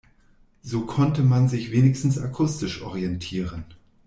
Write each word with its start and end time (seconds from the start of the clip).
So 0.63 0.87
konnte 0.87 1.21
man 1.21 1.47
sich 1.47 1.69
wenigstens 1.71 2.17
akustisch 2.17 2.81
orientieren. 2.81 3.65